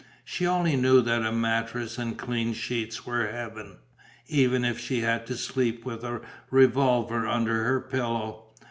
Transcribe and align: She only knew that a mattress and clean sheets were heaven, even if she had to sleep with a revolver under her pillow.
She 0.25 0.47
only 0.47 0.75
knew 0.75 1.03
that 1.03 1.21
a 1.23 1.31
mattress 1.31 1.99
and 1.99 2.17
clean 2.17 2.53
sheets 2.53 3.05
were 3.05 3.27
heaven, 3.27 3.77
even 4.27 4.65
if 4.65 4.79
she 4.79 5.01
had 5.01 5.27
to 5.27 5.37
sleep 5.37 5.85
with 5.85 6.03
a 6.03 6.21
revolver 6.49 7.27
under 7.27 7.63
her 7.65 7.79
pillow. 7.79 8.45